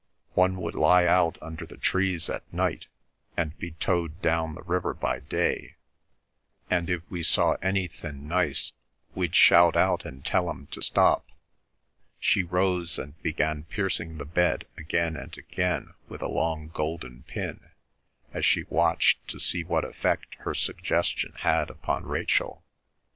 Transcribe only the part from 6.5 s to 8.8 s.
and if we saw anythin' nice